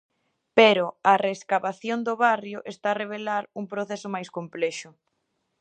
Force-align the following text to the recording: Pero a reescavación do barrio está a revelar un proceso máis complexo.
Pero 0.57 0.85
a 1.11 1.13
reescavación 1.25 1.99
do 2.07 2.13
barrio 2.25 2.59
está 2.73 2.87
a 2.91 2.99
revelar 3.03 3.43
un 3.59 3.65
proceso 3.73 4.07
máis 4.15 4.29
complexo. 4.37 4.89